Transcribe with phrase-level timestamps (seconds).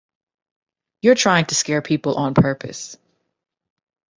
[1.03, 2.97] You're trying to scare people on purpose.